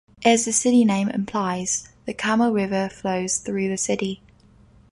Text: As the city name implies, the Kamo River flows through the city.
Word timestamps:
As 0.25 0.45
the 0.45 0.51
city 0.51 0.83
name 0.83 1.09
implies, 1.09 1.89
the 2.07 2.13
Kamo 2.15 2.49
River 2.51 2.89
flows 2.89 3.37
through 3.37 3.69
the 3.69 3.77
city. 3.77 4.23